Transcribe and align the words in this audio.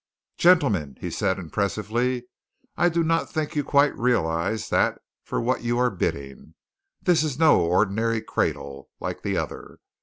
"Gentlemen," 0.39 0.97
said 1.11 1.37
he 1.37 1.43
impressively, 1.43 2.23
"I 2.75 2.89
do 2.89 3.03
not 3.03 3.31
think 3.31 3.55
you 3.55 3.63
quite 3.63 3.95
realize 3.95 4.67
that 4.69 4.97
for 5.23 5.39
what 5.39 5.61
you 5.61 5.77
are 5.77 5.91
bidding. 5.91 6.55
This 7.03 7.21
is 7.21 7.37
no 7.37 7.61
ordinary 7.63 8.23
cradle, 8.23 8.89
like 8.99 9.21
the 9.21 9.37
other. 9.37 9.77